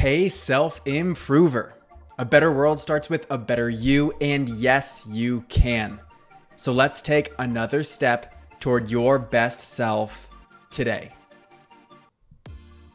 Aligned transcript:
Hey, 0.00 0.30
self 0.30 0.80
improver. 0.86 1.74
A 2.18 2.24
better 2.24 2.50
world 2.50 2.80
starts 2.80 3.10
with 3.10 3.26
a 3.28 3.36
better 3.36 3.68
you, 3.68 4.14
and 4.22 4.48
yes, 4.48 5.04
you 5.06 5.44
can. 5.50 6.00
So 6.56 6.72
let's 6.72 7.02
take 7.02 7.34
another 7.38 7.82
step 7.82 8.34
toward 8.60 8.90
your 8.90 9.18
best 9.18 9.60
self 9.60 10.30
today. 10.70 11.12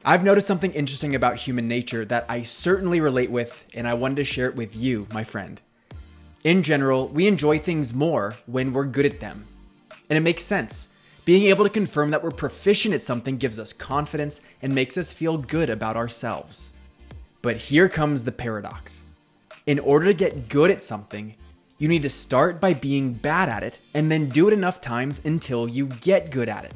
I've 0.04 0.24
noticed 0.24 0.48
something 0.48 0.72
interesting 0.72 1.14
about 1.14 1.38
human 1.38 1.68
nature 1.68 2.06
that 2.06 2.26
I 2.28 2.42
certainly 2.42 3.02
relate 3.02 3.30
with, 3.30 3.68
and 3.76 3.88
I 3.88 3.94
wanted 3.94 4.16
to 4.16 4.24
share 4.24 4.48
it 4.48 4.56
with 4.56 4.76
you, 4.76 5.06
my 5.14 5.24
friend. 5.24 5.62
In 6.44 6.64
general, 6.64 7.10
we 7.10 7.28
enjoy 7.28 7.60
things 7.60 7.94
more 7.94 8.34
when 8.48 8.74
we're 8.74 8.86
good 8.86 9.06
at 9.06 9.20
them. 9.20 9.46
And 10.10 10.18
it 10.18 10.22
makes 10.22 10.42
sense. 10.42 10.88
Being 11.24 11.46
able 11.46 11.66
to 11.66 11.70
confirm 11.70 12.10
that 12.10 12.24
we're 12.24 12.32
proficient 12.32 12.96
at 12.96 13.04
something 13.04 13.38
gives 13.38 13.60
us 13.60 13.74
confidence 13.74 14.42
and 14.64 14.74
makes 14.74 14.98
us 14.98 15.14
feel 15.14 15.38
good 15.38 15.70
about 15.70 15.98
ourselves. 15.98 16.72
But 17.46 17.58
here 17.58 17.88
comes 17.88 18.24
the 18.24 18.32
paradox. 18.32 19.06
In 19.68 19.78
order 19.78 20.08
to 20.08 20.16
get 20.16 20.50
good 20.50 20.72
at 20.72 20.82
something, 20.82 21.36
you 21.78 21.88
need 21.88 22.02
to 22.02 22.10
start 22.10 22.60
by 22.60 22.74
being 22.74 23.14
bad 23.14 23.50
at 23.50 23.62
it 23.62 23.80
and 23.94 24.12
then 24.12 24.30
do 24.30 24.48
it 24.48 24.54
enough 24.54 24.82
times 24.82 25.22
until 25.26 25.70
you 25.70 25.86
get 25.86 26.32
good 26.32 26.50
at 26.50 26.66
it. 26.66 26.74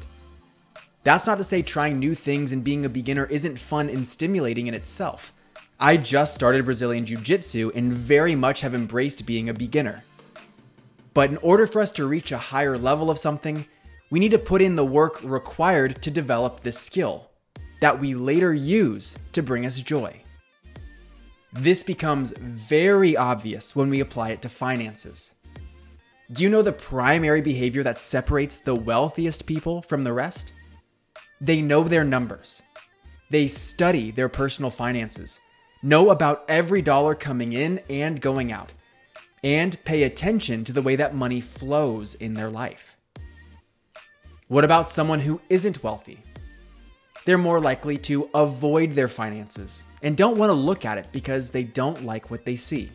That's 1.02 1.26
not 1.26 1.38
to 1.38 1.44
say 1.44 1.60
trying 1.60 1.98
new 1.98 2.14
things 2.14 2.52
and 2.52 2.62
being 2.62 2.84
a 2.84 2.88
beginner 2.88 3.24
isn't 3.24 3.58
fun 3.58 3.88
and 3.88 4.06
stimulating 4.06 4.68
in 4.68 4.74
itself. 4.74 5.34
I 5.80 5.96
just 5.96 6.36
started 6.36 6.64
Brazilian 6.64 7.04
Jiu 7.04 7.16
Jitsu 7.16 7.72
and 7.74 7.90
very 7.90 8.36
much 8.36 8.60
have 8.60 8.72
embraced 8.72 9.26
being 9.26 9.48
a 9.48 9.52
beginner. 9.52 10.04
But 11.14 11.30
in 11.30 11.36
order 11.38 11.66
for 11.66 11.82
us 11.82 11.90
to 11.94 12.06
reach 12.06 12.30
a 12.30 12.38
higher 12.38 12.78
level 12.78 13.10
of 13.10 13.18
something, 13.18 13.66
we 14.10 14.20
need 14.20 14.30
to 14.30 14.38
put 14.38 14.62
in 14.62 14.76
the 14.76 14.86
work 14.86 15.20
required 15.24 16.00
to 16.02 16.12
develop 16.12 16.60
this 16.60 16.78
skill 16.78 17.28
that 17.80 17.98
we 17.98 18.14
later 18.14 18.54
use 18.54 19.18
to 19.32 19.42
bring 19.42 19.66
us 19.66 19.80
joy. 19.80 20.22
This 21.52 21.82
becomes 21.82 22.32
very 22.38 23.16
obvious 23.16 23.74
when 23.74 23.90
we 23.90 24.00
apply 24.00 24.30
it 24.30 24.42
to 24.42 24.48
finances. 24.48 25.34
Do 26.32 26.44
you 26.44 26.48
know 26.48 26.62
the 26.62 26.70
primary 26.70 27.40
behavior 27.40 27.82
that 27.82 27.98
separates 27.98 28.54
the 28.54 28.74
wealthiest 28.74 29.46
people 29.46 29.82
from 29.82 30.04
the 30.04 30.12
rest? 30.12 30.52
They 31.40 31.60
know 31.60 31.82
their 31.82 32.04
numbers. 32.04 32.62
They 33.30 33.48
study 33.48 34.12
their 34.12 34.28
personal 34.28 34.70
finances, 34.70 35.40
know 35.82 36.10
about 36.10 36.44
every 36.48 36.82
dollar 36.82 37.16
coming 37.16 37.52
in 37.52 37.80
and 37.90 38.20
going 38.20 38.52
out, 38.52 38.72
and 39.42 39.82
pay 39.84 40.04
attention 40.04 40.62
to 40.64 40.72
the 40.72 40.82
way 40.82 40.94
that 40.96 41.16
money 41.16 41.40
flows 41.40 42.14
in 42.14 42.34
their 42.34 42.50
life. 42.50 42.96
What 44.46 44.64
about 44.64 44.88
someone 44.88 45.20
who 45.20 45.40
isn't 45.48 45.82
wealthy? 45.82 46.22
They're 47.30 47.38
more 47.38 47.60
likely 47.60 47.96
to 47.98 48.28
avoid 48.34 48.90
their 48.90 49.06
finances 49.06 49.84
and 50.02 50.16
don't 50.16 50.36
want 50.36 50.50
to 50.50 50.54
look 50.54 50.84
at 50.84 50.98
it 50.98 51.06
because 51.12 51.48
they 51.48 51.62
don't 51.62 52.04
like 52.04 52.28
what 52.28 52.44
they 52.44 52.56
see. 52.56 52.90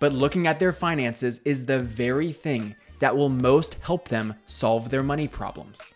But 0.00 0.12
looking 0.12 0.48
at 0.48 0.58
their 0.58 0.72
finances 0.72 1.40
is 1.44 1.64
the 1.64 1.78
very 1.78 2.32
thing 2.32 2.74
that 2.98 3.16
will 3.16 3.28
most 3.28 3.74
help 3.74 4.08
them 4.08 4.34
solve 4.46 4.90
their 4.90 5.04
money 5.04 5.28
problems. 5.28 5.94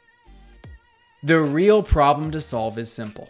The 1.25 1.41
real 1.41 1.83
problem 1.83 2.31
to 2.31 2.41
solve 2.41 2.79
is 2.79 2.89
simple. 2.89 3.29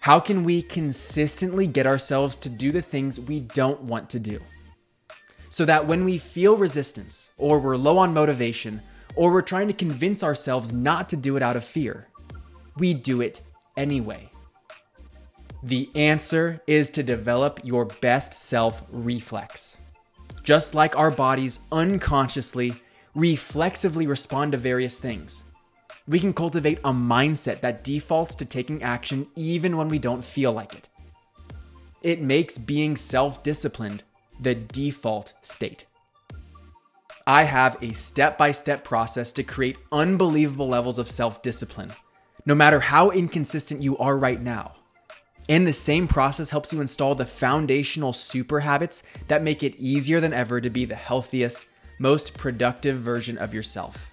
How 0.00 0.20
can 0.20 0.44
we 0.44 0.60
consistently 0.60 1.66
get 1.66 1.86
ourselves 1.86 2.36
to 2.36 2.50
do 2.50 2.70
the 2.70 2.82
things 2.82 3.18
we 3.18 3.40
don't 3.40 3.80
want 3.80 4.10
to 4.10 4.18
do? 4.18 4.40
So 5.48 5.64
that 5.64 5.86
when 5.86 6.04
we 6.04 6.18
feel 6.18 6.58
resistance, 6.58 7.32
or 7.38 7.58
we're 7.58 7.78
low 7.78 7.96
on 7.96 8.12
motivation, 8.12 8.82
or 9.16 9.32
we're 9.32 9.40
trying 9.40 9.68
to 9.68 9.72
convince 9.72 10.22
ourselves 10.22 10.74
not 10.74 11.08
to 11.08 11.16
do 11.16 11.38
it 11.38 11.42
out 11.42 11.56
of 11.56 11.64
fear, 11.64 12.08
we 12.76 12.94
do 12.94 13.20
it 13.20 13.42
anyway. 13.76 14.28
The 15.62 15.90
answer 15.94 16.60
is 16.66 16.90
to 16.90 17.02
develop 17.02 17.60
your 17.64 17.86
best 17.86 18.32
self 18.34 18.82
reflex. 18.90 19.78
Just 20.42 20.74
like 20.74 20.96
our 20.96 21.10
bodies 21.10 21.60
unconsciously, 21.72 22.74
reflexively 23.14 24.06
respond 24.06 24.52
to 24.52 24.58
various 24.58 24.98
things 24.98 25.44
we 26.06 26.20
can 26.20 26.34
cultivate 26.34 26.78
a 26.84 26.92
mindset 26.92 27.60
that 27.60 27.82
defaults 27.82 28.34
to 28.34 28.44
taking 28.44 28.82
action 28.82 29.26
even 29.36 29.76
when 29.76 29.88
we 29.88 29.98
don't 29.98 30.24
feel 30.24 30.52
like 30.52 30.74
it. 30.74 30.88
It 32.02 32.20
makes 32.20 32.58
being 32.58 32.96
self 32.96 33.42
disciplined 33.42 34.04
the 34.40 34.54
default 34.54 35.32
state. 35.40 35.86
I 37.26 37.44
have 37.44 37.78
a 37.82 37.94
step 37.94 38.36
by 38.36 38.52
step 38.52 38.84
process 38.84 39.32
to 39.32 39.42
create 39.42 39.78
unbelievable 39.92 40.68
levels 40.68 40.98
of 40.98 41.08
self 41.10 41.40
discipline, 41.40 41.92
no 42.46 42.54
matter 42.54 42.80
how 42.80 43.10
inconsistent 43.10 43.82
you 43.82 43.96
are 43.98 44.16
right 44.16 44.40
now. 44.40 44.74
And 45.48 45.66
the 45.66 45.72
same 45.72 46.06
process 46.06 46.50
helps 46.50 46.72
you 46.72 46.80
install 46.80 47.14
the 47.14 47.26
foundational 47.26 48.12
super 48.12 48.60
habits 48.60 49.02
that 49.28 49.42
make 49.42 49.62
it 49.62 49.76
easier 49.76 50.20
than 50.20 50.32
ever 50.32 50.60
to 50.60 50.70
be 50.70 50.84
the 50.84 50.94
healthiest, 50.94 51.66
most 51.98 52.34
productive 52.34 52.96
version 52.96 53.36
of 53.36 53.52
yourself. 53.52 54.10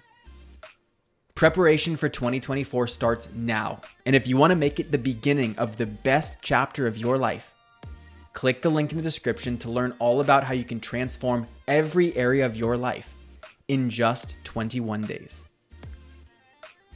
Preparation 1.34 1.96
for 1.96 2.08
2024 2.08 2.86
starts 2.86 3.28
now. 3.34 3.80
And 4.04 4.14
if 4.14 4.28
you 4.28 4.36
want 4.36 4.50
to 4.50 4.56
make 4.56 4.78
it 4.78 4.92
the 4.92 4.98
beginning 4.98 5.56
of 5.58 5.76
the 5.76 5.86
best 5.86 6.36
chapter 6.42 6.86
of 6.86 6.98
your 6.98 7.16
life, 7.16 7.54
click 8.34 8.60
the 8.60 8.70
link 8.70 8.92
in 8.92 8.98
the 8.98 9.04
description 9.04 9.56
to 9.58 9.70
learn 9.70 9.94
all 9.98 10.20
about 10.20 10.44
how 10.44 10.52
you 10.52 10.64
can 10.64 10.80
transform 10.80 11.48
every 11.66 12.14
area 12.16 12.44
of 12.44 12.56
your 12.56 12.76
life 12.76 13.14
in 13.68 13.88
just 13.88 14.36
21 14.44 15.02
days. 15.02 15.48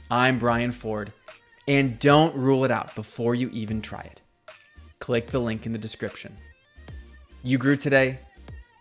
I'm 0.09 0.39
Brian 0.39 0.71
Ford, 0.71 1.11
and 1.67 1.99
don't 1.99 2.33
rule 2.33 2.63
it 2.63 2.71
out 2.71 2.95
before 2.95 3.35
you 3.35 3.49
even 3.51 3.81
try 3.81 3.99
it. 4.01 4.21
Click 4.99 5.27
the 5.27 5.39
link 5.39 5.65
in 5.65 5.73
the 5.73 5.77
description. 5.77 6.37
You 7.43 7.57
grew 7.57 7.75
today. 7.75 8.19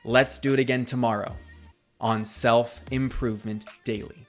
Let's 0.04 0.38
do 0.38 0.54
it 0.54 0.60
again 0.60 0.84
tomorrow 0.84 1.34
on 2.00 2.24
Self 2.24 2.80
Improvement 2.92 3.64
Daily. 3.82 4.24